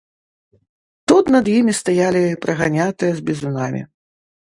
Тут 1.13 1.29
над 1.37 1.53
імі 1.57 1.77
стаялі 1.81 2.25
прыганятыя 2.47 3.11
з 3.23 3.27
бізунамі. 3.33 3.89